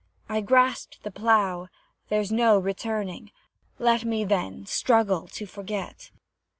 I 0.27 0.41
grasp 0.41 1.03
the 1.03 1.11
plough, 1.11 1.67
there's 2.09 2.31
no 2.31 2.57
returning, 2.57 3.29
Let 3.77 4.03
me, 4.03 4.25
then, 4.25 4.65
struggle 4.65 5.27
to 5.27 5.45
forget. 5.45 6.09